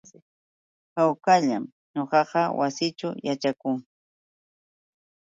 [0.95, 1.63] Hawkallam
[1.95, 3.77] ñuqa wasiićhu yaćhakuu.